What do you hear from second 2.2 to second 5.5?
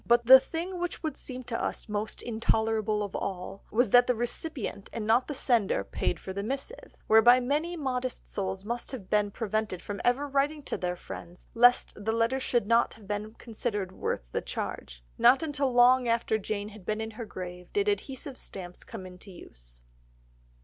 intolerable of all, was that the recipient and not the